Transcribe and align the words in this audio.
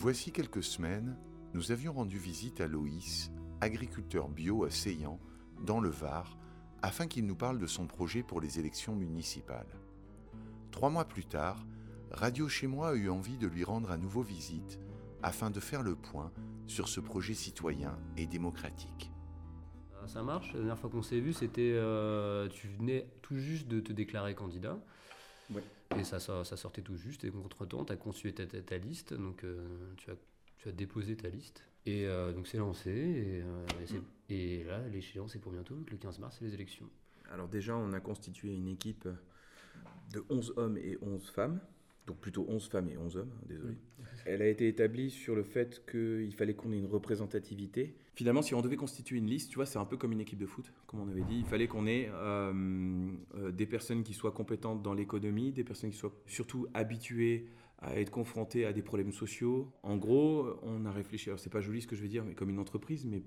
Voici 0.00 0.30
quelques 0.30 0.62
semaines, 0.62 1.16
nous 1.54 1.72
avions 1.72 1.92
rendu 1.92 2.18
visite 2.18 2.60
à 2.60 2.68
Loïs, 2.68 3.32
agriculteur 3.60 4.28
bio 4.28 4.62
à 4.64 4.70
Seyan, 4.70 5.18
dans 5.66 5.80
le 5.80 5.88
Var, 5.88 6.38
afin 6.82 7.08
qu'il 7.08 7.26
nous 7.26 7.34
parle 7.34 7.58
de 7.58 7.66
son 7.66 7.88
projet 7.88 8.22
pour 8.22 8.40
les 8.40 8.60
élections 8.60 8.94
municipales. 8.94 9.66
Trois 10.70 10.88
mois 10.90 11.04
plus 11.04 11.24
tard, 11.24 11.66
Radio 12.12 12.48
Chez 12.48 12.68
Moi 12.68 12.90
a 12.90 12.94
eu 12.94 13.08
envie 13.10 13.38
de 13.38 13.48
lui 13.48 13.64
rendre 13.64 13.90
à 13.90 13.96
nouveau 13.96 14.22
visite 14.22 14.78
afin 15.22 15.50
de 15.50 15.58
faire 15.58 15.82
le 15.82 15.96
point 15.96 16.30
sur 16.68 16.88
ce 16.88 17.00
projet 17.00 17.34
citoyen 17.34 17.98
et 18.16 18.26
démocratique. 18.26 19.10
Euh, 20.00 20.06
Ça 20.06 20.22
marche. 20.22 20.52
La 20.52 20.60
dernière 20.60 20.78
fois 20.78 20.90
qu'on 20.90 21.02
s'est 21.02 21.18
vu, 21.18 21.32
c'était. 21.32 21.72
euh, 21.74 22.48
tu 22.48 22.68
venais 22.68 23.10
tout 23.20 23.36
juste 23.36 23.66
de 23.66 23.80
te 23.80 23.92
déclarer 23.92 24.36
candidat. 24.36 24.78
Ouais. 25.52 25.64
Et 25.96 26.04
ça, 26.04 26.20
ça, 26.20 26.44
ça 26.44 26.56
sortait 26.56 26.82
tout 26.82 26.96
juste. 26.96 27.24
Et 27.24 27.30
contre-temps, 27.30 27.84
tu 27.84 27.92
as 27.92 27.96
conçu 27.96 28.32
ta, 28.32 28.46
ta- 28.46 28.60
ta 28.60 28.76
liste. 28.78 29.14
Donc, 29.14 29.42
euh, 29.44 29.66
tu, 29.96 30.10
as, 30.10 30.14
tu 30.58 30.68
as 30.68 30.72
déposé 30.72 31.16
ta 31.16 31.28
liste. 31.28 31.64
Et 31.86 32.06
euh, 32.06 32.32
donc, 32.32 32.46
c'est 32.46 32.58
lancé. 32.58 32.90
Et, 32.90 33.42
euh, 33.42 33.66
et 33.82 33.86
c'est- 33.86 34.02
et 34.28 34.64
là, 34.64 34.86
l'échéance 34.88 35.34
est 35.34 35.38
pour 35.38 35.52
bientôt. 35.52 35.76
Le 35.90 35.96
15 35.96 36.18
mars, 36.18 36.36
c'est 36.38 36.44
les 36.44 36.54
élections. 36.54 36.88
Alors 37.30 37.48
déjà, 37.48 37.76
on 37.76 37.92
a 37.92 38.00
constitué 38.00 38.54
une 38.54 38.68
équipe 38.68 39.08
de 40.12 40.24
11 40.30 40.52
hommes 40.56 40.76
et 40.78 40.98
11 41.02 41.28
femmes. 41.30 41.60
Donc 42.08 42.16
plutôt 42.20 42.46
11 42.48 42.68
femmes 42.68 42.88
et 42.88 42.96
11 42.96 43.18
hommes, 43.18 43.30
désolé. 43.46 43.74
Elle 44.24 44.40
a 44.40 44.48
été 44.48 44.66
établie 44.66 45.10
sur 45.10 45.34
le 45.34 45.42
fait 45.42 45.84
qu'il 45.90 46.32
fallait 46.34 46.54
qu'on 46.54 46.72
ait 46.72 46.78
une 46.78 46.86
représentativité. 46.86 47.94
Finalement, 48.14 48.40
si 48.40 48.54
on 48.54 48.62
devait 48.62 48.76
constituer 48.76 49.18
une 49.18 49.26
liste, 49.26 49.50
tu 49.50 49.56
vois, 49.56 49.66
c'est 49.66 49.78
un 49.78 49.84
peu 49.84 49.98
comme 49.98 50.12
une 50.12 50.20
équipe 50.22 50.38
de 50.38 50.46
foot, 50.46 50.72
comme 50.86 51.00
on 51.00 51.08
avait 51.08 51.22
dit. 51.22 51.38
Il 51.38 51.44
fallait 51.44 51.68
qu'on 51.68 51.86
ait 51.86 52.08
euh, 52.10 53.10
euh, 53.34 53.52
des 53.52 53.66
personnes 53.66 54.02
qui 54.04 54.14
soient 54.14 54.32
compétentes 54.32 54.82
dans 54.82 54.94
l'économie, 54.94 55.52
des 55.52 55.64
personnes 55.64 55.90
qui 55.90 55.98
soient 55.98 56.14
surtout 56.26 56.66
habituées 56.72 57.46
à 57.78 57.98
être 58.00 58.10
confrontées 58.10 58.64
à 58.66 58.72
des 58.72 58.82
problèmes 58.82 59.12
sociaux. 59.12 59.72
En 59.82 59.96
gros, 59.96 60.46
on 60.62 60.84
a 60.84 60.90
réfléchi, 60.92 61.28
alors 61.30 61.38
c'est 61.38 61.50
pas 61.50 61.60
joli 61.60 61.80
ce 61.82 61.86
que 61.86 61.94
je 61.96 62.02
vais 62.02 62.08
dire, 62.08 62.24
mais 62.24 62.34
comme 62.34 62.50
une 62.50 62.58
entreprise, 62.58 63.04
mais 63.06 63.22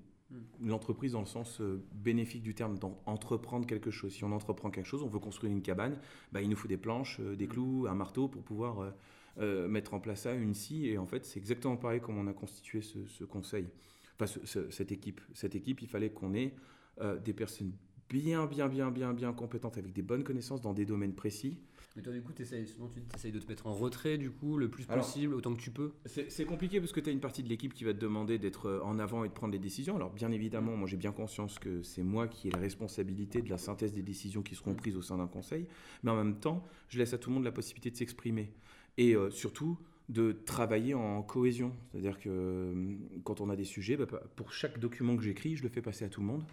l'entreprise 0.60 1.12
dans 1.12 1.20
le 1.20 1.26
sens 1.26 1.60
euh, 1.60 1.82
bénéfique 1.92 2.42
du 2.42 2.54
terme, 2.54 2.78
d'entreprendre 2.78 3.66
quelque 3.66 3.90
chose. 3.90 4.12
Si 4.12 4.24
on 4.24 4.32
entreprend 4.32 4.70
quelque 4.70 4.86
chose, 4.86 5.02
on 5.02 5.08
veut 5.08 5.18
construire 5.18 5.52
une 5.52 5.62
cabane, 5.62 5.98
bah, 6.32 6.40
il 6.42 6.48
nous 6.48 6.56
faut 6.56 6.68
des 6.68 6.78
planches, 6.78 7.18
euh, 7.20 7.36
des 7.36 7.46
clous, 7.46 7.86
un 7.86 7.94
marteau 7.94 8.28
pour 8.28 8.42
pouvoir 8.42 8.80
euh, 8.80 8.90
euh, 9.38 9.68
mettre 9.68 9.92
en 9.94 10.00
place 10.00 10.22
ça, 10.22 10.34
une 10.34 10.54
scie. 10.54 10.86
Et 10.88 10.96
en 10.98 11.06
fait, 11.06 11.24
c'est 11.26 11.38
exactement 11.38 11.76
pareil 11.76 12.00
comme 12.00 12.16
on 12.18 12.26
a 12.26 12.32
constitué 12.32 12.80
ce, 12.80 13.04
ce 13.06 13.24
conseil, 13.24 13.68
enfin 14.14 14.26
ce- 14.26 14.44
ce- 14.46 14.70
cette 14.70 14.90
équipe. 14.92 15.20
Cette 15.34 15.54
équipe, 15.54 15.82
il 15.82 15.88
fallait 15.88 16.10
qu'on 16.10 16.32
ait 16.34 16.54
euh, 17.00 17.18
des 17.18 17.32
personnes 17.34 17.72
bien, 18.12 18.44
bien, 18.46 18.68
bien, 18.68 18.90
bien, 18.90 19.14
bien 19.14 19.32
compétentes, 19.32 19.78
avec 19.78 19.92
des 19.94 20.02
bonnes 20.02 20.22
connaissances 20.22 20.60
dans 20.60 20.74
des 20.74 20.84
domaines 20.84 21.14
précis. 21.14 21.56
Mais 21.96 22.02
toi, 22.02 22.12
du 22.12 22.22
coup, 22.22 22.32
souvent, 22.66 22.88
tu 22.88 23.00
essayes 23.14 23.32
de 23.32 23.38
te 23.38 23.48
mettre 23.48 23.66
en 23.66 23.72
retrait, 23.72 24.18
du 24.18 24.30
coup, 24.30 24.56
le 24.58 24.68
plus 24.68 24.84
Alors- 24.88 25.04
possible, 25.04 25.34
autant 25.34 25.54
que 25.54 25.60
tu 25.60 25.70
peux. 25.70 25.92
C'est 26.06 26.44
compliqué 26.44 26.78
parce 26.80 26.92
que 26.92 27.00
tu 27.00 27.08
as 27.08 27.12
une 27.12 27.20
partie 27.20 27.42
de 27.42 27.48
l'équipe 27.48 27.72
qui 27.72 27.84
va 27.84 27.94
te 27.94 27.98
demander 27.98 28.38
d'être 28.38 28.66
euh, 28.66 28.80
en 28.82 28.98
avant 28.98 29.24
et 29.24 29.28
de 29.28 29.32
prendre 29.32 29.52
les 29.52 29.58
décisions. 29.58 29.96
Alors 29.96 30.10
bien 30.10 30.30
évidemment, 30.30 30.76
moi 30.76 30.86
j'ai 30.88 30.96
bien 30.96 31.12
conscience 31.12 31.58
que 31.58 31.82
c'est 31.82 32.02
moi 32.02 32.28
qui 32.28 32.48
ai 32.48 32.50
la 32.50 32.58
responsabilité 32.58 33.42
de 33.42 33.48
la 33.50 33.58
synthèse 33.58 33.92
des 33.92 34.02
décisions 34.02 34.42
qui 34.42 34.54
seront 34.54 34.74
prises 34.74 34.96
au 34.96 35.02
sein 35.02 35.18
d'un 35.18 35.26
conseil, 35.26 35.66
mais 36.02 36.10
en 36.10 36.16
même 36.16 36.38
temps, 36.38 36.64
je 36.88 36.98
laisse 36.98 37.12
à 37.14 37.18
tout 37.18 37.30
le 37.30 37.34
monde 37.34 37.44
la 37.44 37.52
possibilité 37.52 37.90
de 37.90 37.96
s'exprimer 37.96 38.52
et 38.98 39.14
euh, 39.14 39.30
surtout 39.30 39.78
de 40.12 40.32
travailler 40.32 40.94
en 40.94 41.22
cohésion. 41.22 41.72
C'est-à-dire 41.90 42.18
que 42.18 42.28
euh, 42.28 42.96
quand 43.24 43.40
on 43.40 43.48
a 43.48 43.56
des 43.56 43.64
sujets, 43.64 43.96
bah, 43.96 44.06
pour 44.36 44.52
chaque 44.52 44.78
document 44.78 45.16
que 45.16 45.22
j'écris, 45.22 45.56
je 45.56 45.62
le 45.62 45.68
fais 45.68 45.82
passer 45.82 46.04
à 46.04 46.08
tout 46.08 46.20
le 46.20 46.26
monde 46.26 46.44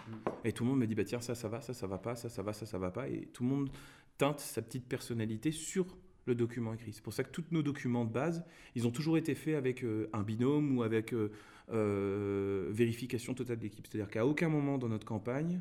et 0.45 0.53
tout 0.53 0.63
le 0.63 0.69
monde 0.69 0.79
me 0.79 0.87
dit 0.87 0.95
bah 0.95 1.03
tiens 1.03 1.19
ça 1.19 1.35
ça 1.35 1.49
va, 1.49 1.61
ça 1.61 1.73
ça 1.73 1.87
va 1.87 1.97
pas, 1.97 2.15
ça 2.15 2.29
ça 2.29 2.41
va, 2.41 2.53
ça 2.53 2.65
ça 2.65 2.77
va 2.77 2.91
pas 2.91 3.09
et 3.09 3.27
tout 3.33 3.43
le 3.43 3.49
monde 3.49 3.69
teinte 4.17 4.39
sa 4.39 4.61
petite 4.61 4.87
personnalité 4.87 5.51
sur 5.51 5.97
le 6.25 6.35
document 6.35 6.73
écrit. 6.73 6.93
C'est 6.93 7.03
pour 7.03 7.13
ça 7.13 7.23
que 7.23 7.31
tous 7.31 7.45
nos 7.51 7.63
documents 7.63 8.05
de 8.05 8.11
base, 8.11 8.45
ils 8.75 8.87
ont 8.87 8.91
toujours 8.91 9.17
été 9.17 9.35
faits 9.35 9.55
avec 9.55 9.83
euh, 9.83 10.09
un 10.13 10.23
binôme 10.23 10.77
ou 10.77 10.83
avec 10.83 11.13
euh, 11.13 11.31
euh, 11.71 12.67
vérification 12.69 13.33
totale 13.33 13.57
de 13.57 13.63
l'équipe. 13.63 13.87
C'est-à-dire 13.87 14.09
qu'à 14.09 14.25
aucun 14.25 14.49
moment 14.49 14.77
dans 14.77 14.89
notre 14.89 15.05
campagne, 15.05 15.59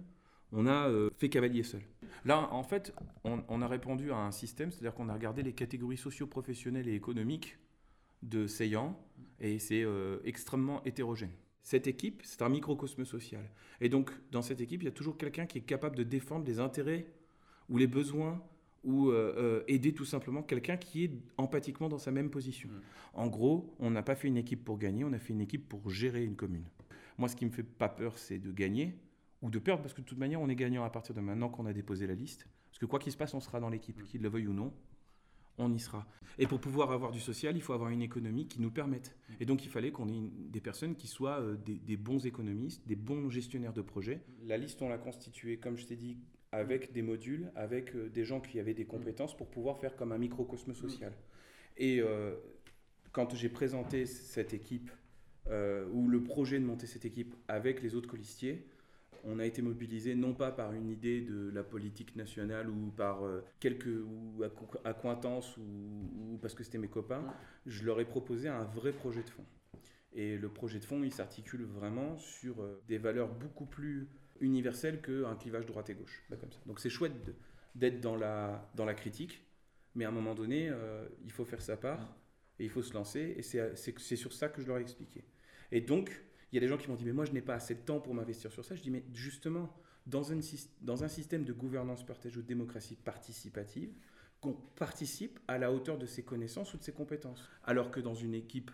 on 0.52 0.66
a 0.66 0.90
fait 1.18 1.28
cavalier 1.28 1.62
seul. 1.62 1.82
Là, 2.24 2.48
en 2.52 2.62
fait, 2.62 2.94
on, 3.22 3.42
on 3.48 3.60
a 3.60 3.68
répondu 3.68 4.12
à 4.12 4.16
un 4.16 4.30
système, 4.30 4.70
c'est-à-dire 4.70 4.94
qu'on 4.94 5.10
a 5.10 5.12
regardé 5.12 5.42
les 5.42 5.52
catégories 5.52 5.98
socio-professionnelles 5.98 6.88
et 6.88 6.94
économiques 6.94 7.58
de 8.22 8.46
Seyant, 8.46 8.98
et 9.40 9.58
c'est 9.58 9.82
euh, 9.82 10.18
extrêmement 10.24 10.82
hétérogène. 10.84 11.32
Cette 11.62 11.86
équipe, 11.86 12.22
c'est 12.24 12.42
un 12.42 12.48
microcosme 12.48 13.04
social. 13.04 13.44
Et 13.80 13.88
donc, 13.88 14.10
dans 14.30 14.42
cette 14.42 14.60
équipe, 14.60 14.82
il 14.82 14.86
y 14.86 14.88
a 14.88 14.92
toujours 14.92 15.18
quelqu'un 15.18 15.46
qui 15.46 15.58
est 15.58 15.62
capable 15.62 15.96
de 15.96 16.02
défendre 16.02 16.46
les 16.46 16.60
intérêts 16.60 17.06
ou 17.68 17.76
les 17.76 17.86
besoins 17.86 18.42
ou 18.84 19.10
euh, 19.10 19.34
euh, 19.36 19.64
aider 19.68 19.92
tout 19.92 20.04
simplement 20.04 20.42
quelqu'un 20.42 20.76
qui 20.76 21.04
est 21.04 21.12
empathiquement 21.36 21.88
dans 21.88 21.98
sa 21.98 22.10
même 22.10 22.30
position. 22.30 22.70
En 23.12 23.26
gros, 23.26 23.74
on 23.80 23.90
n'a 23.90 24.02
pas 24.02 24.14
fait 24.14 24.28
une 24.28 24.36
équipe 24.36 24.64
pour 24.64 24.78
gagner, 24.78 25.04
on 25.04 25.12
a 25.12 25.18
fait 25.18 25.32
une 25.32 25.40
équipe 25.40 25.68
pour 25.68 25.90
gérer 25.90 26.24
une 26.24 26.36
commune. 26.36 26.64
Moi, 27.18 27.28
ce 27.28 27.36
qui 27.36 27.44
me 27.44 27.50
fait 27.50 27.64
pas 27.64 27.88
peur, 27.88 28.16
c'est 28.16 28.38
de 28.38 28.52
gagner 28.52 28.94
ou 29.42 29.50
de 29.50 29.58
perdre, 29.58 29.82
parce 29.82 29.94
que 29.94 30.00
de 30.00 30.06
toute 30.06 30.18
manière, 30.18 30.40
on 30.40 30.48
est 30.48 30.56
gagnant 30.56 30.84
à 30.84 30.90
partir 30.90 31.14
de 31.14 31.20
maintenant 31.20 31.48
qu'on 31.48 31.66
a 31.66 31.72
déposé 31.72 32.06
la 32.06 32.14
liste. 32.14 32.48
Parce 32.70 32.78
que 32.78 32.86
quoi 32.86 32.98
qu'il 32.98 33.12
se 33.12 33.16
passe, 33.16 33.34
on 33.34 33.40
sera 33.40 33.60
dans 33.60 33.68
l'équipe, 33.68 34.02
qu'il 34.04 34.22
le 34.22 34.28
veuille 34.28 34.46
ou 34.46 34.52
non, 34.52 34.72
on 35.58 35.72
y 35.72 35.78
sera. 35.78 36.06
Et 36.38 36.46
pour 36.46 36.60
pouvoir 36.60 36.92
avoir 36.92 37.10
du 37.10 37.20
social, 37.20 37.56
il 37.56 37.62
faut 37.62 37.72
avoir 37.72 37.90
une 37.90 38.02
économie 38.02 38.46
qui 38.46 38.60
nous 38.60 38.70
permette. 38.70 39.16
Et 39.40 39.44
donc, 39.44 39.64
il 39.64 39.70
fallait 39.70 39.90
qu'on 39.90 40.08
ait 40.08 40.30
des 40.50 40.60
personnes 40.60 40.94
qui 40.94 41.08
soient 41.08 41.40
euh, 41.40 41.56
des, 41.56 41.96
bons 41.96 42.26
économistes, 42.26 42.86
des 42.86 42.96
bons 42.96 43.28
gestionnaires 43.28 43.72
de 43.72 43.82
projets. 43.82 44.20
La 44.44 44.56
liste, 44.56 44.80
on 44.80 44.88
l'a 44.88 44.98
constituée, 44.98 45.56
comme 45.58 45.76
je 45.76 45.86
t'ai 45.86 45.96
dit, 45.96 46.16
avec 46.52 46.92
des 46.92 47.02
modules, 47.02 47.50
avec 47.56 47.94
euh, 47.94 48.08
des 48.08 48.24
gens 48.24 48.40
qui 48.40 48.60
avaient 48.60 48.74
des 48.74 48.86
compétences 48.86 49.36
pour 49.36 49.48
pouvoir 49.48 49.78
faire 49.78 49.96
comme 49.96 50.12
un 50.12 50.18
microcosme 50.18 50.74
social. 50.74 51.12
Et 51.76 52.00
euh, 52.00 52.36
quand 53.10 53.34
j'ai 53.34 53.48
présenté 53.48 54.06
cette 54.06 54.54
équipe, 54.54 54.90
ou 55.94 56.08
le 56.08 56.22
projet 56.22 56.60
de 56.60 56.64
monter 56.66 56.86
cette 56.86 57.06
équipe 57.06 57.34
avec 57.48 57.80
les 57.82 57.94
autres 57.94 58.06
colistiers, 58.06 58.66
on 59.24 59.38
a 59.38 59.44
été 59.44 59.62
mobilisé 59.62 60.14
non 60.14 60.34
pas 60.34 60.50
par 60.50 60.72
une 60.72 60.88
idée 60.88 61.20
de 61.20 61.50
la 61.50 61.62
politique 61.62 62.16
nationale 62.16 62.68
ou 62.70 62.90
par 62.90 63.24
euh, 63.24 63.44
quelques 63.60 63.86
ou 63.86 64.42
acco- 64.42 64.80
accointances 64.84 65.56
ou, 65.56 65.62
ou 65.62 66.38
parce 66.40 66.54
que 66.54 66.64
c'était 66.64 66.78
mes 66.78 66.88
copains. 66.88 67.24
Je 67.66 67.84
leur 67.84 68.00
ai 68.00 68.04
proposé 68.04 68.48
un 68.48 68.64
vrai 68.64 68.92
projet 68.92 69.22
de 69.22 69.30
fond. 69.30 69.44
Et 70.12 70.38
le 70.38 70.48
projet 70.48 70.78
de 70.78 70.84
fond, 70.84 71.02
il 71.02 71.12
s'articule 71.12 71.64
vraiment 71.64 72.16
sur 72.16 72.62
euh, 72.62 72.82
des 72.88 72.98
valeurs 72.98 73.28
beaucoup 73.28 73.66
plus 73.66 74.08
universelles 74.40 75.00
qu'un 75.02 75.34
clivage 75.36 75.66
droite 75.66 75.90
et 75.90 75.94
gauche. 75.94 76.24
Bah, 76.30 76.36
comme 76.40 76.52
ça. 76.52 76.60
Donc 76.66 76.80
c'est 76.80 76.90
chouette 76.90 77.12
d'être 77.74 78.00
dans 78.00 78.16
la, 78.16 78.70
dans 78.74 78.84
la 78.84 78.94
critique, 78.94 79.44
mais 79.94 80.04
à 80.04 80.08
un 80.08 80.12
moment 80.12 80.34
donné, 80.34 80.68
euh, 80.70 81.06
il 81.24 81.32
faut 81.32 81.44
faire 81.44 81.60
sa 81.60 81.76
part 81.76 82.16
et 82.58 82.64
il 82.64 82.70
faut 82.70 82.82
se 82.82 82.94
lancer. 82.94 83.34
Et 83.36 83.42
c'est 83.42 84.16
sur 84.16 84.32
ça 84.32 84.48
que 84.48 84.62
je 84.62 84.66
leur 84.66 84.78
ai 84.78 84.82
expliqué. 84.82 85.24
Et 85.70 85.80
donc, 85.80 86.22
il 86.50 86.56
y 86.56 86.58
a 86.58 86.60
des 86.60 86.68
gens 86.68 86.78
qui 86.78 86.88
m'ont 86.88 86.96
dit, 86.96 87.04
mais 87.04 87.12
moi, 87.12 87.24
je 87.24 87.32
n'ai 87.32 87.42
pas 87.42 87.54
assez 87.54 87.74
de 87.74 87.80
temps 87.80 88.00
pour 88.00 88.14
m'investir 88.14 88.50
sur 88.52 88.64
ça. 88.64 88.74
Je 88.74 88.82
dis, 88.82 88.90
mais 88.90 89.04
justement, 89.12 89.72
dans 90.06 90.32
un, 90.32 91.08
système 91.08 91.44
de 91.44 91.52
gouvernance 91.52 92.04
partagée 92.04 92.38
ou 92.38 92.42
de 92.42 92.46
démocratie 92.46 92.96
participative, 92.96 93.92
qu'on 94.40 94.54
participe 94.54 95.38
à 95.48 95.58
la 95.58 95.72
hauteur 95.72 95.98
de 95.98 96.06
ses 96.06 96.22
connaissances 96.22 96.72
ou 96.74 96.78
de 96.78 96.82
ses 96.82 96.92
compétences. 96.92 97.42
Alors 97.64 97.90
que 97.90 98.00
dans 98.00 98.14
une 98.14 98.34
équipe 98.34 98.70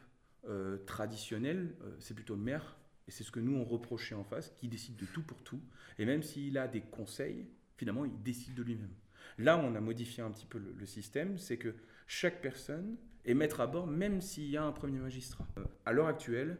euh, 0.47 0.79
traditionnelle, 0.87 1.75
euh, 1.83 1.97
c'est 1.99 2.15
plutôt 2.15 2.37
le 2.37 2.43
maire, 2.43 2.77
et 3.09 3.11
c'est 3.11 3.25
ce 3.25 3.31
que 3.31 3.41
nous 3.41 3.57
on 3.57 3.65
reprochait 3.65 4.15
en 4.15 4.25
face, 4.25 4.51
qui 4.51 4.69
décide 4.69 4.97
de 4.97 5.07
tout 5.07 5.23
pour 5.23 5.43
tout. 5.43 5.61
Et 5.99 6.05
même 6.05 6.23
s'il 6.23 6.57
a 6.59 6.69
des 6.69 6.83
conseils, 6.83 7.47
finalement, 7.77 8.05
il 8.05 8.23
décide 8.23 8.55
de 8.55 8.63
lui-même. 8.63 8.93
Là, 9.39 9.59
on 9.59 9.75
a 9.75 9.81
modifié 9.81 10.23
un 10.23 10.31
petit 10.31 10.47
peu 10.47 10.59
le, 10.59 10.73
le 10.79 10.87
système, 10.87 11.39
c'est 11.39 11.57
que 11.57 11.75
chaque 12.07 12.41
personne 12.41 12.97
est 13.25 13.35
maître 13.35 13.61
à 13.61 13.67
bord, 13.67 13.87
même 13.87 14.21
s'il 14.21 14.51
y 14.51 14.57
a 14.57 14.65
un 14.65 14.73
premier 14.73 14.99
magistrat. 14.99 15.47
Euh, 15.59 15.65
à 15.85 15.93
l'heure 15.93 16.07
actuelle, 16.07 16.59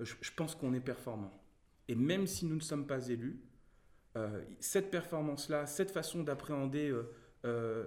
je, 0.00 0.30
pense 0.34 0.54
qu'on 0.54 0.74
est 0.74 0.80
performant. 0.80 1.32
Et 1.88 1.94
même 1.94 2.26
si 2.26 2.46
nous 2.46 2.56
ne 2.56 2.60
sommes 2.60 2.86
pas 2.86 3.08
élus, 3.08 3.38
euh, 4.16 4.42
cette 4.60 4.90
performance-là, 4.90 5.66
cette 5.66 5.90
façon 5.90 6.22
d'appréhender 6.22 6.88
euh, 6.88 7.12
euh, 7.44 7.84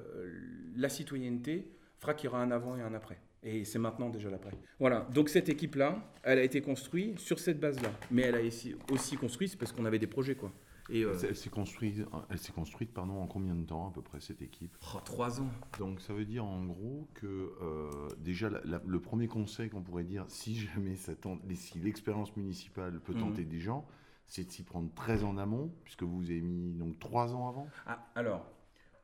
la 0.76 0.90
citoyenneté 0.90 1.72
fera 1.98 2.14
qu'il 2.14 2.26
y 2.26 2.28
aura 2.30 2.42
un 2.42 2.52
avant 2.52 2.78
et 2.78 2.82
un 2.82 2.94
après. 2.94 3.20
Et 3.44 3.64
c'est 3.64 3.80
maintenant 3.80 4.10
déjà 4.10 4.30
l'après. 4.30 4.52
Voilà, 4.80 5.08
donc 5.14 5.30
cette 5.30 5.50
équipe-là, 5.50 6.12
elle 6.24 6.40
a 6.40 6.44
été 6.44 6.62
construite 6.62 7.20
sur 7.20 7.40
cette 7.40 7.60
base-là. 7.60 7.92
Mais 8.12 8.24
elle 8.24 8.36
a 8.36 8.42
aussi 8.42 8.76
aussi 8.92 9.16
construite, 9.16 9.52
c'est 9.52 9.58
parce 9.58 9.72
qu'on 9.72 9.86
avait 9.86 10.00
des 10.00 10.08
projets, 10.08 10.36
quoi. 10.36 10.52
Et 10.92 11.04
euh, 11.04 11.14
Elle 11.24 11.36
s'est 11.36 11.50
construite, 11.50 12.06
elle 12.30 12.38
s'est 12.40 12.52
construite 12.52 12.94
pardon, 12.94 13.22
en 13.22 13.28
combien 13.28 13.56
de 13.56 13.66
temps 13.66 13.90
à 13.90 13.92
peu 13.92 14.02
près 14.02 14.20
cette 14.20 14.42
équipe? 14.42 14.78
Oh, 14.96 15.00
trois 15.04 15.40
ans. 15.42 15.50
Donc 15.78 16.02
ça 16.02 16.14
veut 16.14 16.26
dire 16.26 16.46
en 16.46 16.66
gros 16.66 17.08
que 17.14 17.54
euh, 17.62 18.10
déjà 18.18 18.50
la- 18.50 18.62
la- 18.66 18.82
le 18.86 19.00
premier 19.00 19.28
conseil 19.28 19.70
qu'on 19.70 19.82
pourrait 19.82 20.04
dire, 20.04 20.26
si 20.28 20.56
jamais 20.56 20.96
ça 20.96 21.16
tente, 21.16 21.42
si 21.56 21.80
l'expérience 21.80 22.36
municipale 22.36 23.00
peut 23.00 23.14
Mhm. 23.14 23.20
tenter 23.22 23.46
des 23.46 23.60
gens, 23.60 23.88
c'est 24.28 24.46
de 24.46 24.52
s'y 24.52 24.64
prendre 24.64 24.94
très 24.94 25.24
en 25.24 25.38
amont, 25.38 25.72
puisque 25.84 26.04
vous 26.04 26.26
avez 26.26 26.42
mis 26.42 26.74
donc 26.74 27.00
trois 27.00 27.34
ans 27.34 27.48
avant? 27.50 27.74
Ah, 27.86 28.12
alors, 28.16 28.46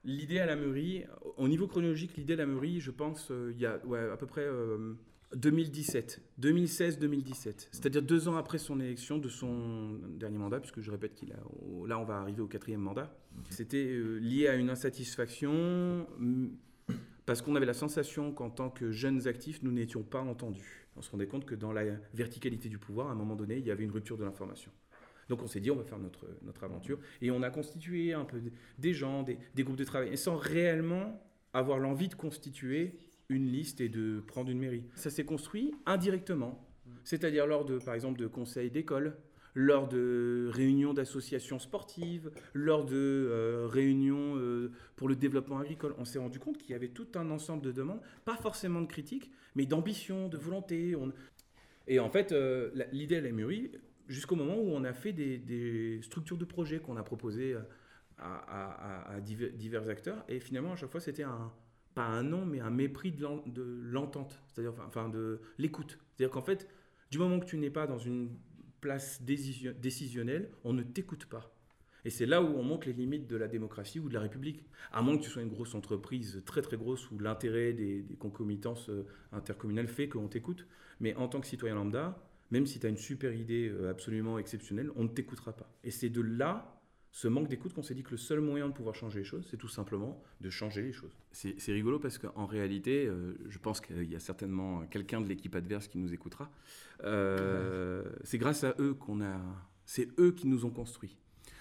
l'idée 0.04 0.40
à 0.40 0.46
la 0.46 0.56
mairie, 0.56 1.06
au 1.38 1.48
niveau 1.48 1.68
chronologique, 1.68 2.16
l'idée 2.18 2.34
à 2.34 2.38
la 2.38 2.46
mairie, 2.46 2.80
je 2.80 2.92
pense, 2.92 3.31
euh, 3.31 3.52
il 3.54 3.60
y 3.62 3.66
a 3.66 3.84
ouais, 3.86 4.10
à 4.12 4.18
peu 4.18 4.28
près 4.28 4.46
2017, 5.36 6.22
2016-2017, 6.42 7.68
c'est-à-dire 7.72 8.02
deux 8.02 8.28
ans 8.28 8.38
après 8.38 8.58
son 8.58 8.80
élection 8.80 9.18
de 9.18 9.28
son 9.28 10.00
dernier 10.18 10.38
mandat, 10.38 10.60
puisque 10.60 10.80
je 10.80 10.92
répète 10.92 11.14
qu'il 11.14 11.34
a, 11.34 11.38
là 11.88 12.00
on 12.00 12.06
va 12.06 12.18
arriver 12.18 12.42
au 12.42 12.48
quatrième 12.48 12.82
mandat. 12.82 13.14
C'était 13.50 13.86
euh, 13.86 14.18
lié 14.18 14.48
à 14.48 14.56
une 14.56 14.70
insatisfaction, 14.70 16.08
mm, 16.18 16.48
Parce 17.26 17.42
qu'on 17.42 17.56
avait 17.56 17.66
la 17.66 17.74
sensation 17.74 18.32
qu'en 18.32 18.50
tant 18.50 18.70
que 18.70 18.92
jeunes 18.92 19.28
actifs, 19.28 19.62
nous 19.64 19.72
n'étions 19.72 20.04
pas 20.04 20.22
entendus. 20.22 20.88
On 20.96 21.02
se 21.02 21.12
rendait 21.12 21.28
compte 21.28 21.46
que 21.46 21.56
dans 21.56 21.74
la 21.74 21.84
verticalité 22.14 22.70
du 22.70 22.78
pouvoir, 22.78 23.10
à 23.10 23.12
un 23.12 23.16
moment 23.16 23.36
donné, 23.36 23.58
il 23.58 23.66
y 23.66 23.72
avait 23.72 23.84
une 23.84 23.92
rupture 23.92 24.18
de 24.18 24.24
l'information. 24.24 24.72
Donc 25.28 25.42
on 25.42 25.48
s'est 25.48 25.60
dit, 25.60 25.72
on 25.72 25.76
va 25.76 25.84
faire 25.84 26.00
notre, 26.00 26.28
notre 26.44 26.64
aventure. 26.64 27.00
Et 27.22 27.31
on 27.31 27.42
a 27.42 27.50
constitué 27.50 28.14
un 28.14 28.26
peu 28.26 28.40
des 28.78 28.94
gens, 28.94 29.24
des, 29.24 29.38
des 29.56 29.64
groupes 29.64 29.78
de 29.78 29.84
travail, 29.84 30.16
sans 30.18 30.36
réellement 30.36 31.20
avoir 31.54 31.80
l'envie 31.80 32.08
de 32.08 32.16
constituer 32.16 33.00
une 33.30 33.48
liste 33.48 33.81
et 33.81 33.89
de 33.89 34.22
prendre 34.27 34.50
une 34.50 34.60
mairie. 34.60 34.83
Ça 34.95 35.10
s'est 35.10 35.25
construit 35.25 35.74
indirectement. 35.86 36.68
C'est-à-dire 37.04 37.48
lors 37.48 37.66
de, 37.66 37.77
par 37.80 37.94
exemple, 37.94 38.19
de 38.19 38.27
conseils 38.27 38.72
d'école, 38.72 39.18
lors 39.56 39.88
de 39.88 40.50
réunions 40.51 40.94
d'associations 40.94 41.60
sportives, 41.60 42.30
lors 42.54 42.86
de 42.86 42.95
euh, 42.95 43.68
réunions 43.68 44.36
euh, 44.36 44.72
pour 44.98 45.07
le 45.07 45.16
développement 45.16 45.60
agricole. 45.60 45.95
On 45.98 46.06
s'est 46.06 46.19
rendu 46.19 46.39
compte 46.39 46.57
qu'il 46.57 46.72
y 46.72 46.74
avait 46.74 46.89
tout 46.89 47.07
un 47.16 47.31
ensemble 47.31 47.63
de 47.63 47.72
demandes, 47.72 48.01
pas 48.25 48.36
forcément 48.36 48.81
de 48.81 48.88
critiques, 48.88 49.31
mais 49.56 49.66
d'ambition, 49.66 50.28
de 50.28 50.38
volonté. 50.38 50.95
Et 51.88 52.00
en 52.00 52.10
fait, 52.10 52.33
euh, 52.33 52.71
l'idée, 52.92 53.16
elle 53.16 53.25
est 53.25 53.31
mûrie 53.31 53.71
jusqu'au 54.07 54.36
moment 54.36 54.57
où 54.57 54.69
on 54.71 54.83
a 54.83 54.94
fait 54.94 55.13
des, 55.13 56.00
structures 56.04 56.38
de 56.38 56.45
projet 56.45 56.80
qu'on 56.80 56.98
a 56.98 57.04
proposées 57.04 57.56
à, 58.18 59.19
divers, 59.21 59.89
acteurs. 59.89 60.24
Et 60.28 60.39
finalement, 60.39 60.74
à 60.74 60.75
chaque 60.75 60.92
fois, 60.92 61.00
c'était 61.00 61.24
un, 61.24 61.51
pas 61.95 62.06
un 62.06 62.24
non, 62.24 62.45
mais 62.45 62.59
un 62.59 62.69
mépris 62.69 63.12
de 63.12 63.63
l'entente, 63.83 64.39
c'est-à-dire 64.47 64.74
enfin, 64.86 65.09
de 65.09 65.39
l'écoute. 65.57 65.97
C'est-à-dire 66.15 66.33
qu'en 66.33 66.42
fait, 66.42 66.68
du 67.09 67.18
moment 67.18 67.39
que 67.39 67.45
tu 67.45 67.57
n'es 67.57 67.69
pas 67.69 67.88
dans 67.88 67.97
une 67.97 68.30
place 68.81 69.21
décisionnelle, 69.21 70.51
on 70.63 70.74
ne 70.74 70.83
t'écoute 70.83 71.25
pas. 71.25 71.51
Et 72.03 72.12
c'est 72.12 72.27
là 72.27 72.44
où 72.44 72.45
on 72.45 72.62
montre 72.62 72.86
les 72.86 72.94
limites 72.94 73.27
de 73.27 73.36
la 73.36 73.47
démocratie 73.47 74.00
ou 74.00 74.09
de 74.09 74.13
la 74.13 74.19
République. 74.19 74.63
À 74.92 75.01
moins 75.01 75.18
que 75.18 75.24
tu 75.24 75.30
sois 75.30 75.42
une 75.42 75.50
grosse 75.50 75.74
entreprise 75.74 76.44
très 76.45 76.62
très 76.62 76.77
grosse 76.77 77.09
où 77.09 77.18
l'intérêt 77.18 77.74
des, 77.74 78.03
des, 78.03 78.15
concomitances 78.15 78.89
euh, 78.89 79.07
intercommunales 79.31 79.88
fait 79.88 80.07
qu'on 80.07 80.27
t'écoute. 80.27 80.68
Mais 81.00 81.15
en 81.15 81.27
tant 81.27 81.42
que 81.42 81.47
citoyen 81.47 81.74
lambda, 81.74 82.21
même 82.51 82.68
si 82.68 82.80
tu 82.80 82.86
as 82.86 82.89
une 82.89 82.97
super 82.97 83.33
idée 83.33 83.69
euh, 83.69 83.89
absolument 83.89 84.38
exceptionnelle, 84.38 84.92
on 84.95 85.03
ne 85.03 85.09
t'écoutera 85.09 85.53
pas. 85.53 85.68
Et 85.83 85.89
c'est 85.89 86.09
de 86.09 86.21
là 86.21 86.80
ce 87.16 87.30
manque 87.30 87.48
d'écoute 87.48 87.74
qu'on 87.74 87.82
s'est 87.82 87.96
dit 87.96 88.04
que 88.04 88.12
le 88.12 88.18
seul 88.18 88.42
moyen 88.42 88.68
de 88.68 88.74
pouvoir 88.74 88.94
changer 88.94 89.20
les 89.20 89.26
choses, 89.26 89.48
c'est 89.50 89.56
tout 89.56 89.70
simplement 89.70 90.22
de 90.42 90.50
changer 90.50 90.82
les 90.82 90.92
choses. 90.92 91.18
C'est 91.32 91.72
rigolo 91.72 91.98
parce 91.98 92.18
qu'en 92.18 92.46
réalité, 92.46 93.08
euh, 93.08 93.38
je 93.48 93.58
pense 93.58 93.80
qu'il 93.80 94.12
y 94.12 94.18
a 94.18 94.20
certainement 94.20 94.86
quelqu'un 94.88 95.22
de 95.22 95.28
l'équipe 95.30 95.56
adverse 95.56 95.88
qui 95.88 95.98
nous 95.98 96.14
écoutera. 96.14 96.52
Euh, 97.06 98.04
c'est 98.26 98.38
grâce 98.38 98.66
à 98.66 98.76
eux 98.80 98.94
qu'on 98.96 99.22
a. 99.22 99.40
C'est 99.86 100.10
eux 100.20 100.34
qui 100.34 100.46
nous 100.46 100.66
ont 100.66 100.72
construits. 100.72 101.16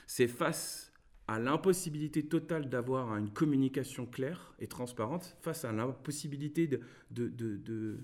C'est 0.09 0.27
face 0.27 0.93
à 1.29 1.39
l'impossibilité 1.39 2.27
totale 2.27 2.69
d'avoir 2.69 3.17
une 3.17 3.31
communication 3.31 4.07
claire 4.07 4.55
et 4.59 4.67
transparente, 4.67 5.37
face 5.41 5.65
à 5.65 5.71
l'impossibilité 5.71 6.67
de, 6.67 6.81
de, 7.13 7.29
de, 7.29 7.99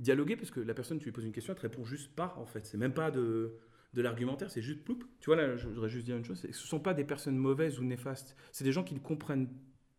dialoguer, 0.00 0.34
parce 0.34 0.50
que 0.50 0.58
la 0.58 0.74
personne, 0.74 0.98
tu 0.98 1.04
lui 1.04 1.12
poses 1.12 1.24
une 1.24 1.30
question, 1.30 1.52
elle 1.52 1.60
te 1.60 1.62
répond 1.62 1.84
juste 1.84 2.10
pas, 2.16 2.34
en 2.36 2.46
fait. 2.46 2.66
C'est 2.66 2.78
même 2.78 2.94
pas 2.94 3.12
de 3.12 3.52
de 3.96 4.02
l'argumentaire, 4.02 4.50
c'est 4.50 4.62
juste 4.62 4.84
ploup. 4.84 4.98
Tu 5.20 5.30
vois, 5.30 5.36
là, 5.36 5.56
je 5.56 5.66
voudrais 5.66 5.88
juste 5.88 6.04
dire 6.04 6.16
une 6.16 6.24
chose, 6.24 6.38
ce 6.40 6.46
ne 6.46 6.52
sont 6.52 6.78
pas 6.78 6.92
des 6.92 7.04
personnes 7.04 7.38
mauvaises 7.38 7.80
ou 7.80 7.84
néfastes, 7.84 8.36
c'est 8.52 8.62
des 8.62 8.70
gens 8.70 8.84
qui 8.84 8.94
ne 8.94 9.00
comprennent 9.00 9.48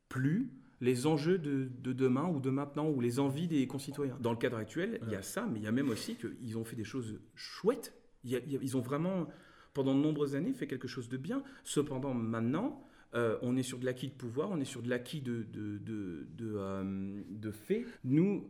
plus 0.08 0.52
les 0.80 1.08
enjeux 1.08 1.40
de, 1.40 1.68
demain 1.92 2.28
ou 2.30 2.40
de 2.40 2.52
maintenant 2.52 2.88
ou 2.88 3.02
les 3.02 3.20
envies 3.20 3.48
des 3.48 3.66
concitoyens. 3.66 4.16
Dans 4.22 4.32
le 4.32 4.38
cadre 4.38 4.58
actuel, 4.58 5.00
il 5.02 5.12
y 5.12 5.16
a 5.16 5.24
ça, 5.24 5.48
mais 5.52 5.60
il 5.60 5.64
y 5.64 5.68
a 5.68 5.72
même 5.72 5.90
aussi 5.90 6.16
qu'ils 6.16 6.58
ont 6.60 6.64
fait 6.64 6.76
des 6.76 6.84
choses 6.84 7.20
chouettes. 7.34 7.96
ils 8.24 8.78
ont 8.78 8.82
vraiment, 8.82 9.28
pendant 9.74 9.96
de 9.96 10.00
nombreuses 10.00 10.36
années, 10.36 10.54
fait 10.54 10.68
quelque 10.68 10.88
chose 10.88 11.10
de 11.10 11.18
bien. 11.18 11.42
Cependant, 11.64 12.14
maintenant, 12.14 12.86
euh, 13.16 13.40
on 13.42 13.58
est 13.58 13.64
sur 13.64 13.80
de 13.80 13.86
l'acquis 13.86 14.10
de 14.10 14.14
pouvoir, 14.14 14.52
on 14.52 14.60
est 14.60 14.66
sur 14.66 14.84
de 14.84 14.90
l'acquis 14.90 15.22
de, 15.22 15.42
de, 15.52 15.80
de, 15.80 16.28
de, 16.38 16.54
euh, 16.56 17.24
de 17.28 17.50
fait. 17.52 17.84
Nous, 18.04 18.48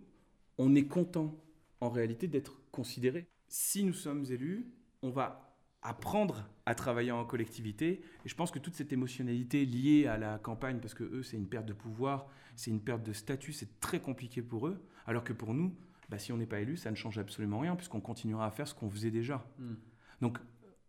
on 0.57 0.75
est 0.75 0.87
content, 0.87 1.41
en 1.79 1.89
réalité, 1.89 2.27
d'être 2.27 2.61
considérés. 2.71 3.27
Si 3.47 3.85
nous 3.85 3.93
sommes 3.93 4.25
élus, 4.29 4.67
on 5.01 5.09
va 5.09 5.47
apprendre 5.81 6.49
à 6.65 6.75
travailler 6.75 7.11
en 7.11 7.23
collectivité. 7.25 8.01
Et 8.25 8.29
je 8.29 8.35
pense 8.35 8.51
que 8.51 8.59
toute 8.59 8.75
cette 8.75 8.91
émotionnalité 8.91 9.65
liée 9.65 10.07
à 10.07 10.17
la 10.17 10.37
campagne, 10.37 10.79
parce 10.79 10.93
que 10.93 11.03
eux, 11.03 11.23
c'est 11.23 11.37
une 11.37 11.47
perte 11.47 11.65
de 11.65 11.73
pouvoir, 11.73 12.27
c'est 12.55 12.71
une 12.71 12.81
perte 12.81 13.03
de 13.03 13.13
statut, 13.13 13.53
c'est 13.53 13.79
très 13.79 13.99
compliqué 13.99 14.41
pour 14.41 14.67
eux. 14.67 14.83
Alors 15.05 15.23
que 15.23 15.33
pour 15.33 15.53
nous, 15.53 15.73
bah, 16.09 16.19
si 16.19 16.31
on 16.31 16.37
n'est 16.37 16.45
pas 16.45 16.59
élu, 16.59 16.77
ça 16.77 16.91
ne 16.91 16.95
change 16.95 17.17
absolument 17.17 17.59
rien, 17.59 17.75
puisqu'on 17.75 18.01
continuera 18.01 18.47
à 18.47 18.51
faire 18.51 18.67
ce 18.67 18.73
qu'on 18.73 18.89
faisait 18.89 19.11
déjà. 19.11 19.45
Hmm. 19.59 19.75
Donc, 20.21 20.39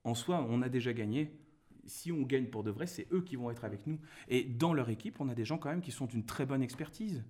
en 0.04 0.14
soi, 0.14 0.44
on 0.48 0.62
a 0.62 0.68
déjà 0.68 0.92
gagné. 0.92 1.38
Si 1.86 2.12
on 2.12 2.22
gagne 2.22 2.46
pour 2.46 2.64
de 2.64 2.70
vrai, 2.70 2.86
c'est 2.86 3.06
eux 3.12 3.22
qui 3.22 3.36
vont 3.36 3.50
être 3.50 3.64
avec 3.64 3.86
nous. 3.86 3.98
Et 4.28 4.44
dans 4.44 4.74
leur 4.74 4.90
équipe, 4.90 5.20
on 5.20 5.28
a 5.28 5.34
des 5.34 5.44
gens 5.44 5.58
quand 5.58 5.70
même 5.70 5.80
qui 5.80 5.92
sont 5.92 6.06
d'une 6.06 6.24
très 6.24 6.46
bonne 6.46 6.62
expertise. 6.62 7.24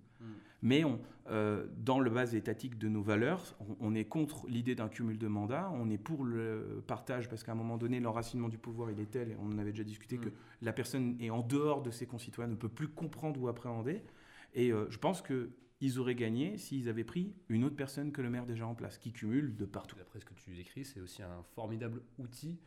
Mais 0.63 0.85
on, 0.85 1.01
euh, 1.31 1.67
dans 1.77 2.01
le 2.01 2.11
base 2.11 2.35
étatique 2.35 2.79
de 2.79 2.89
nos 2.89 3.03
valeurs, 3.03 3.55
on, 3.81 3.95
est 3.95 4.07
contre 4.07 4.47
l'idée 4.49 4.75
d'un 4.75 4.89
cumul 4.89 5.19
de 5.19 5.27
mandats, 5.29 5.71
on 5.75 5.91
est 5.91 5.99
pour 5.99 6.25
le 6.25 6.83
partage, 6.87 7.29
parce 7.29 7.45
qu'à 7.45 7.53
un 7.53 7.57
moment 7.57 7.77
donné, 7.77 8.01
l'enracinement 8.01 8.49
du 8.49 8.59
pouvoir, 8.59 8.91
il 8.91 8.99
est 8.99 9.11
tel, 9.11 9.31
et 9.31 9.37
on 9.39 9.47
en 9.47 9.59
avait 9.59 9.73
déjà 9.73 9.85
discuté, 9.85 10.17
mm. 10.17 10.21
que 10.21 10.29
la 10.63 10.73
personne 10.73 11.17
est 11.21 11.31
en 11.31 11.43
dehors 11.43 11.83
de 11.83 11.91
ses 11.91 12.07
concitoyens, 12.07 12.51
ne 12.51 12.57
peut 12.57 12.69
plus 12.69 12.89
comprendre 12.89 13.41
ou 13.41 13.49
appréhender. 13.49 14.03
Et 14.55 14.73
euh, 14.73 14.87
je 14.91 14.99
pense 14.99 15.23
qu'ils 15.23 15.99
auraient 15.99 16.15
gagné 16.15 16.57
s'ils 16.57 16.89
avaient 16.89 17.05
pris 17.05 17.35
une 17.49 17.65
autre 17.65 17.77
personne 17.77 18.11
que 18.11 18.23
le 18.23 18.31
maire 18.31 18.47
déjà 18.47 18.67
en 18.67 18.75
place, 18.75 18.99
qui 18.99 19.13
cumule 19.13 19.55
de 19.55 19.67
partout. 19.67 19.97
D'après 19.97 20.21
ce 20.21 20.25
que 20.25 20.35
tu 20.35 20.51
décris, 20.55 20.85
c'est 20.85 21.01
aussi 21.01 21.23
un 21.23 21.43
formidable 21.55 22.03
outil 22.19 22.59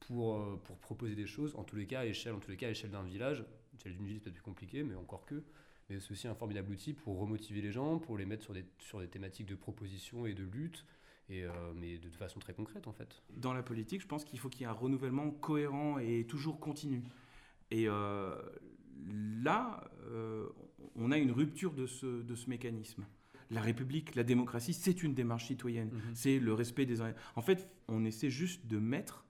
pour, 0.00 0.36
euh, 0.36 0.60
pour 0.64 0.78
proposer 0.78 1.14
des 1.14 1.26
choses, 1.26 1.54
en 1.56 1.64
tous 1.64 1.76
les 1.76 1.86
cas 1.86 2.00
à 2.00 2.06
échelle, 2.06 2.32
en 2.32 2.40
tous 2.40 2.50
les 2.50 2.56
cas 2.56 2.68
à 2.68 2.70
échelle 2.70 2.90
d'un 2.90 3.02
village. 3.02 3.44
L'échelle 3.74 3.92
d'une 3.92 4.06
ville, 4.06 4.16
c'est 4.16 4.24
peut-être 4.24 4.34
plus 4.34 4.42
compliqué, 4.42 4.82
mais 4.82 4.94
encore 4.94 5.26
que 5.26 5.44
mais 5.88 6.00
c'est 6.00 6.12
aussi 6.12 6.28
un 6.28 6.34
formidable 6.34 6.72
outil 6.72 6.92
pour 6.92 7.18
remotiver 7.18 7.60
les 7.60 7.72
gens, 7.72 7.98
pour 7.98 8.16
les 8.16 8.26
mettre 8.26 8.42
sur 8.42 8.54
des, 8.54 8.64
sur 8.78 9.00
des 9.00 9.08
thématiques 9.08 9.46
de 9.46 9.54
proposition 9.54 10.26
et 10.26 10.34
de 10.34 10.44
lutte, 10.44 10.84
et, 11.28 11.44
euh, 11.44 11.50
mais 11.74 11.98
de, 11.98 12.08
façon 12.10 12.38
très 12.38 12.54
concrète 12.54 12.86
en 12.86 12.92
fait. 12.92 13.22
Dans 13.36 13.52
la 13.52 13.62
politique, 13.62 14.02
je 14.02 14.06
pense 14.06 14.24
qu'il 14.24 14.38
faut 14.38 14.48
qu'il 14.48 14.62
y 14.62 14.64
ait 14.64 14.68
un 14.68 14.72
renouvellement 14.72 15.30
cohérent 15.30 15.98
et 15.98 16.24
toujours 16.26 16.60
continu. 16.60 17.02
Et 17.70 17.88
euh, 17.88 18.34
là, 19.42 19.90
euh, 20.06 20.48
on 20.96 21.10
a 21.10 21.18
une 21.18 21.32
rupture 21.32 21.72
de 21.72 21.86
ce, 21.86 22.22
de 22.22 22.34
ce 22.34 22.48
mécanisme. 22.48 23.04
La 23.50 23.60
République, 23.60 24.14
la 24.14 24.24
démocratie, 24.24 24.72
c'est 24.72 25.02
une 25.02 25.14
démarche 25.14 25.46
citoyenne. 25.46 25.90
Mm-hmm. 25.90 26.14
C'est 26.14 26.38
le 26.38 26.54
respect 26.54 26.86
des... 26.86 27.00
En 27.36 27.42
fait, 27.42 27.68
on 27.88 28.04
essaie 28.04 28.30
juste 28.30 28.66
de 28.66 28.78
mettre 28.78 29.24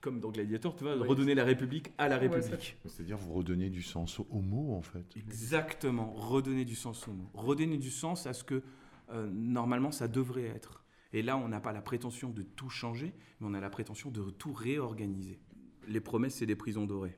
comme 0.00 0.20
dans 0.20 0.30
Gladiator, 0.30 0.76
tu 0.76 0.84
vois, 0.84 0.94
redonner 0.94 1.34
la 1.34 1.44
République 1.44 1.92
à 1.98 2.08
la 2.08 2.18
République. 2.18 2.76
C'est-à-dire 2.86 3.16
vous 3.16 3.32
redonnez 3.32 3.70
du 3.70 3.82
sens 3.82 4.20
au 4.20 4.40
mot, 4.40 4.74
en 4.74 4.82
fait. 4.82 5.16
Exactement, 5.16 6.12
redonner 6.12 6.64
du 6.64 6.74
sens 6.74 7.08
au 7.08 7.12
mot. 7.12 7.30
Redonner 7.34 7.78
du 7.78 7.90
sens 7.90 8.26
à 8.26 8.32
ce 8.32 8.44
que 8.44 8.62
euh, 9.10 9.28
normalement 9.32 9.90
ça 9.90 10.08
devrait 10.08 10.44
être. 10.46 10.84
Et 11.12 11.22
là, 11.22 11.36
on 11.38 11.48
n'a 11.48 11.60
pas 11.60 11.72
la 11.72 11.80
prétention 11.80 12.30
de 12.30 12.42
tout 12.42 12.68
changer, 12.68 13.14
mais 13.40 13.46
on 13.48 13.54
a 13.54 13.60
la 13.60 13.70
prétention 13.70 14.10
de 14.10 14.30
tout 14.30 14.52
réorganiser. 14.52 15.40
Les 15.86 16.00
promesses, 16.00 16.34
c'est 16.34 16.46
des 16.46 16.56
prisons 16.56 16.84
dorées, 16.84 17.16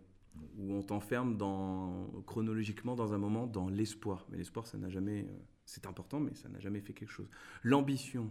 où 0.58 0.74
on 0.74 0.82
t'enferme 0.82 1.36
dans, 1.36 2.08
chronologiquement 2.26 2.94
dans 2.94 3.12
un 3.12 3.18
moment 3.18 3.48
dans 3.48 3.68
l'espoir. 3.68 4.26
Mais 4.30 4.38
l'espoir, 4.38 4.66
ça 4.66 4.78
n'a 4.78 4.88
jamais... 4.88 5.26
Euh, 5.28 5.38
c'est 5.64 5.86
important, 5.86 6.20
mais 6.20 6.34
ça 6.34 6.48
n'a 6.48 6.60
jamais 6.60 6.80
fait 6.80 6.92
quelque 6.92 7.10
chose. 7.10 7.28
L'ambition 7.62 8.30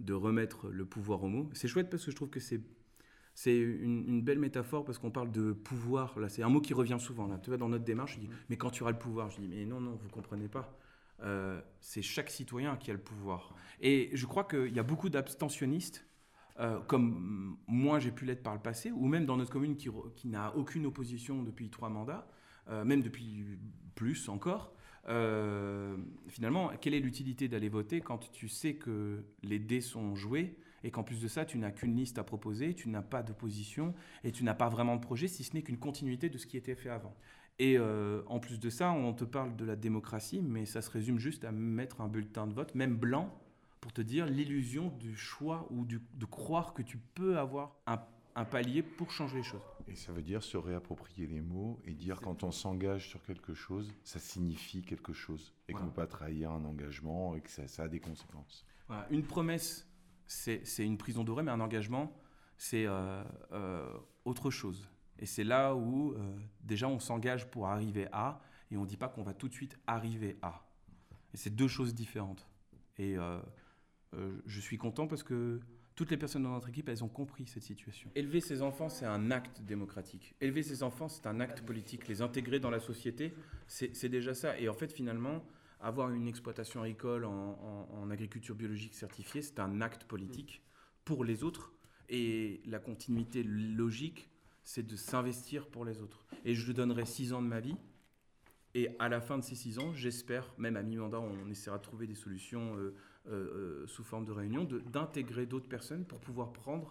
de 0.00 0.12
remettre 0.14 0.68
le 0.68 0.84
pouvoir 0.84 1.22
au 1.22 1.28
mot, 1.28 1.50
c'est 1.52 1.68
chouette 1.68 1.90
parce 1.90 2.04
que 2.04 2.10
je 2.10 2.16
trouve 2.16 2.30
que 2.30 2.40
c'est 2.40 2.60
c'est 3.34 3.56
une, 3.56 4.22
belle 4.22 4.38
métaphore 4.38 4.84
parce 4.84 4.98
qu'on 4.98 5.10
parle 5.10 5.32
de 5.32 5.52
pouvoir. 5.52 6.18
Là, 6.18 6.28
c'est 6.28 6.42
un 6.42 6.48
mot 6.48 6.60
qui 6.60 6.72
revient 6.72 6.98
souvent. 7.00 7.26
Là, 7.26 7.38
tu 7.42 7.50
vois, 7.50 7.56
dans 7.56 7.68
notre 7.68 7.84
démarche, 7.84 8.14
je 8.14 8.20
dis, 8.20 8.28
mais 8.48 8.56
quand 8.56 8.70
tu 8.70 8.82
auras 8.82 8.92
le 8.92 8.98
pouvoir, 8.98 9.30
je 9.30 9.40
dis, 9.40 9.48
mais 9.48 9.64
non, 9.64 9.80
non, 9.80 9.98
vous 10.00 10.08
comprenez 10.08 10.48
pas. 10.48 10.78
Euh, 11.22 11.60
c'est 11.80 12.02
chaque 12.02 12.30
citoyen 12.30 12.76
qui 12.76 12.90
a 12.90 12.94
le 12.94 13.00
pouvoir. 13.00 13.54
Et 13.80 14.10
je 14.12 14.26
crois 14.26 14.44
qu'il 14.44 14.74
y 14.74 14.78
a 14.78 14.84
beaucoup 14.84 15.08
d'abstentionnistes, 15.08 16.06
euh, 16.60 16.78
comme 16.80 17.58
moi 17.66 17.98
j'ai 17.98 18.12
pu 18.12 18.24
l'être 18.24 18.42
par 18.42 18.54
le 18.54 18.60
passé, 18.60 18.92
ou 18.92 19.06
même 19.06 19.26
dans 19.26 19.36
notre 19.36 19.50
commune 19.50 19.76
qui, 19.76 19.88
qui 20.14 20.28
n'a 20.28 20.54
aucune 20.54 20.86
opposition 20.86 21.42
depuis 21.42 21.70
trois 21.70 21.88
mandats, 21.88 22.28
euh, 22.68 22.84
même 22.84 23.02
depuis 23.02 23.58
plus 23.94 24.28
encore. 24.28 24.72
finalement, 26.28 26.70
quelle 26.80 26.94
est 26.94 27.00
l'utilité 27.00 27.48
d'aller 27.48 27.68
voter 27.68 28.00
quand 28.00 28.30
tu 28.32 28.48
sais 28.48 28.76
que 28.76 29.24
les 29.42 29.58
dés 29.58 29.80
sont 29.80 30.14
joués 30.14 30.56
et 30.84 30.90
qu'en 30.90 31.02
plus 31.02 31.20
de 31.20 31.28
ça, 31.28 31.44
tu 31.44 31.58
n'as 31.58 31.72
qu'une 31.72 31.96
liste 31.96 32.18
à 32.18 32.24
proposer, 32.24 32.74
tu 32.74 32.88
n'as 32.90 33.02
pas 33.02 33.22
de 33.22 33.32
position 33.32 33.94
et 34.22 34.30
tu 34.30 34.44
n'as 34.44 34.54
pas 34.54 34.68
vraiment 34.68 34.96
de 34.96 35.00
projet, 35.00 35.26
si 35.26 35.42
ce 35.42 35.54
n'est 35.54 35.62
qu'une 35.62 35.78
continuité 35.78 36.28
de 36.28 36.38
ce 36.38 36.46
qui 36.46 36.58
était 36.58 36.74
fait 36.74 36.90
avant. 36.90 37.16
Et 37.58 37.78
euh, 37.78 38.22
en 38.26 38.38
plus 38.38 38.60
de 38.60 38.68
ça, 38.68 38.92
on 38.92 39.14
te 39.14 39.24
parle 39.24 39.56
de 39.56 39.64
la 39.64 39.76
démocratie, 39.76 40.42
mais 40.42 40.66
ça 40.66 40.82
se 40.82 40.90
résume 40.90 41.18
juste 41.18 41.44
à 41.44 41.52
mettre 41.52 42.02
un 42.02 42.08
bulletin 42.08 42.46
de 42.46 42.52
vote, 42.52 42.74
même 42.74 42.96
blanc, 42.96 43.32
pour 43.80 43.92
te 43.92 44.02
dire 44.02 44.26
l'illusion 44.26 44.88
du 44.98 45.16
choix 45.16 45.66
ou 45.70 45.84
de 45.86 46.24
croire 46.26 46.74
que 46.74 46.82
tu 46.82 46.98
peux 46.98 47.38
avoir 47.38 47.76
un, 47.86 48.44
palier 48.44 48.82
pour 48.82 49.10
changer 49.10 49.38
les 49.38 49.42
choses. 49.42 49.62
Et 49.86 49.94
ça 49.94 50.12
veut 50.12 50.22
dire 50.22 50.42
se 50.42 50.56
réapproprier 50.56 51.26
les 51.26 51.40
mots 51.40 51.78
et 51.84 51.92
dire 51.92 52.20
quand 52.20 52.42
on 52.42 52.50
s'engage 52.50 53.08
sur 53.08 53.22
quelque 53.22 53.54
chose, 53.54 53.92
ça 54.02 54.18
signifie 54.18 54.82
quelque 54.82 55.12
chose 55.12 55.54
et 55.68 55.72
qu'on 55.72 55.84
ne 55.84 55.88
peut 55.88 55.94
pas 55.94 56.06
trahir 56.06 56.50
un 56.50 56.64
engagement 56.64 57.36
et 57.36 57.40
que 57.40 57.50
ça, 57.50 57.68
ça 57.68 57.84
a 57.84 57.88
des 57.88 58.00
conséquences. 58.00 58.66
Voilà. 58.88 59.06
Une 59.10 59.22
promesse 59.22 59.86
c'est 60.26 60.62
une 60.78 60.98
prison 60.98 61.24
dorée, 61.24 61.42
mais 61.42 61.52
un 61.52 61.60
engagement, 61.60 62.14
c'est 62.56 62.86
euh, 62.86 63.22
euh, 63.52 63.86
autre 64.24 64.50
chose. 64.50 64.88
Et 65.18 65.26
c'est 65.26 65.44
là 65.44 65.74
où 65.74 66.12
euh, 66.12 66.36
déjà 66.62 66.88
on 66.88 66.98
s'engage 66.98 67.50
pour 67.50 67.68
arriver 67.68 68.08
à, 68.12 68.40
et 68.70 68.76
on 68.76 68.82
ne 68.82 68.86
dit 68.86 68.96
pas 68.96 69.08
qu'on 69.08 69.22
va 69.22 69.34
tout 69.34 69.48
de 69.48 69.54
suite 69.54 69.78
arriver 69.86 70.36
à. 70.42 70.66
Et 71.32 71.36
c'est 71.36 71.54
deux 71.54 71.68
choses 71.68 71.94
différentes. 71.94 72.48
Et 72.98 73.16
je 74.46 74.60
suis 74.60 74.78
content 74.78 75.08
parce 75.08 75.24
que 75.24 75.60
toutes 75.96 76.10
les 76.10 76.16
personnes 76.16 76.44
dans 76.44 76.50
notre 76.50 76.68
équipe, 76.68 76.88
elles 76.88 77.02
ont 77.02 77.08
compris 77.08 77.46
cette 77.46 77.62
situation. 77.62 78.10
Élever 78.14 78.40
ses 78.40 78.62
enfants, 78.62 78.88
c'est 78.88 79.04
un 79.04 79.30
acte 79.30 79.60
démocratique. 79.62 80.34
Élever 80.40 80.62
ses 80.62 80.82
enfants, 80.82 81.08
c'est 81.08 81.26
un 81.26 81.40
acte 81.40 81.62
politique. 81.62 82.06
Les 82.08 82.22
intégrer 82.22 82.60
dans 82.60 82.70
la 82.70 82.80
société, 82.80 83.34
c'est 83.66 84.08
déjà 84.08 84.32
ça. 84.34 84.58
Et 84.58 84.68
en 84.68 84.74
fait, 84.74 84.92
finalement, 84.92 85.44
avoir 85.80 86.10
une 86.10 86.28
exploitation 86.28 86.80
agricole 86.80 87.24
en, 87.24 88.10
agriculture 88.10 88.54
biologique 88.54 88.94
certifiée, 88.94 89.42
c'est 89.42 89.58
un 89.60 89.80
acte 89.80 90.04
politique 90.04 90.62
pour 91.04 91.24
les 91.24 91.42
autres. 91.42 91.72
Et 92.08 92.60
la 92.66 92.78
continuité 92.78 93.42
logique, 93.42 94.28
c'est 94.62 94.86
de 94.86 94.96
s'investir 94.96 95.66
pour 95.68 95.84
les 95.84 96.00
autres. 96.00 96.24
Et 96.44 96.54
je 96.54 96.72
donnerai 96.72 97.06
six 97.06 97.32
ans 97.32 97.42
de 97.42 97.48
ma 97.48 97.60
vie. 97.60 97.76
Et 98.74 98.90
à 98.98 99.08
la 99.08 99.20
fin 99.20 99.38
de 99.38 99.42
ces 99.42 99.54
six 99.54 99.78
ans, 99.78 99.92
j'espère, 99.94 100.52
même 100.58 100.76
à 100.76 100.82
mi-mandat, 100.82 101.20
on 101.20 101.48
essaiera 101.48 101.78
de 101.78 101.82
trouver 101.82 102.06
des 102.06 102.14
solutions 102.14 102.76
euh, 102.76 102.94
euh, 103.28 103.32
euh, 103.32 103.86
sous 103.86 104.04
forme 104.04 104.26
de 104.26 104.32
réunion, 104.32 104.64
d'intégrer 104.64 105.46
d'autres 105.46 105.68
personnes 105.68 106.04
pour 106.04 106.18
pouvoir 106.20 106.52
prendre 106.52 106.90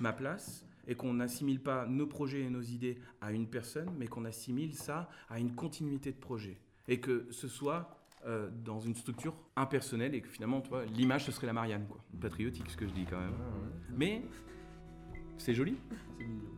ma 0.00 0.12
place 0.12 0.64
et 0.86 0.94
qu'on 0.94 1.14
n'assimile 1.14 1.62
pas 1.62 1.86
nos 1.86 2.06
projets 2.06 2.42
et 2.42 2.50
nos 2.50 2.62
idées 2.62 2.98
à 3.20 3.32
une 3.32 3.46
personne, 3.46 3.88
mais 3.96 4.06
qu'on 4.06 4.24
assimile 4.24 4.74
ça 4.74 5.08
à 5.28 5.38
une 5.38 5.54
continuité 5.54 6.10
de 6.10 6.18
projet. 6.18 6.58
Et 6.88 7.00
que 7.00 7.28
ce 7.30 7.48
soit 7.48 7.99
dans 8.64 8.80
une 8.80 8.94
structure 8.94 9.34
impersonnelle 9.56 10.14
et 10.14 10.20
que 10.20 10.28
finalement, 10.28 10.62
l'image, 10.94 11.24
ce 11.24 11.32
serait 11.32 11.46
la 11.46 11.52
Marianne. 11.52 11.86
Quoi. 11.88 12.04
Patriotique, 12.20 12.70
ce 12.70 12.76
que 12.76 12.86
je 12.86 12.92
dis 12.92 13.06
quand 13.06 13.18
même. 13.18 13.34
Mais 13.90 14.22
c'est 15.38 15.54
joli. 15.54 15.76
C'est 16.18 16.26
mignon. 16.26 16.50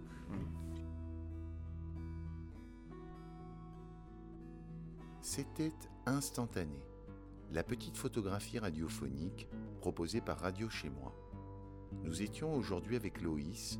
C'était 5.20 5.72
instantané, 6.04 6.78
la 7.52 7.62
petite 7.62 7.96
photographie 7.96 8.58
radiophonique 8.58 9.48
proposée 9.80 10.20
par 10.20 10.40
Radio 10.40 10.68
Chez 10.68 10.90
Moi. 10.90 11.14
Nous 12.02 12.22
étions 12.22 12.54
aujourd'hui 12.54 12.96
avec 12.96 13.22
Loïs, 13.22 13.78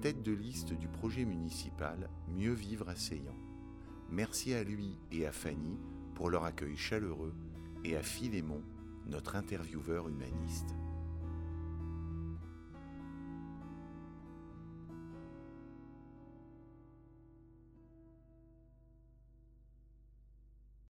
tête 0.00 0.22
de 0.22 0.32
liste 0.32 0.72
du 0.72 0.88
projet 0.88 1.24
municipal 1.24 2.10
Mieux 2.28 2.52
vivre 2.52 2.88
à 2.88 2.96
Seyan. 2.96 3.36
Merci 4.10 4.52
à 4.54 4.64
lui 4.64 4.98
et 5.12 5.24
à 5.24 5.32
Fanny 5.32 5.78
pour 6.14 6.30
leur 6.30 6.44
accueil 6.44 6.76
chaleureux 6.76 7.34
et 7.84 7.96
à 7.96 8.02
Philémon, 8.02 8.62
notre 9.06 9.36
intervieweur 9.36 10.08
humaniste. 10.08 10.74